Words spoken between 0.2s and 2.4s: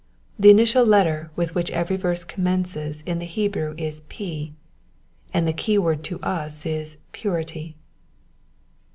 The initial letter with which every verse